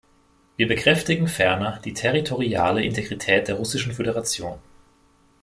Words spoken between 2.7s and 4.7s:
Integrität der Russischen Föderation.